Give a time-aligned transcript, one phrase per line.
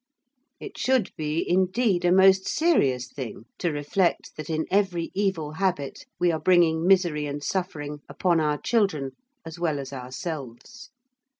[0.59, 6.05] It should be, indeed, a most serious thing to reflect that in every evil habit
[6.19, 9.11] we are bringing misery and suffering upon our children
[9.45, 10.89] as well as ourselves.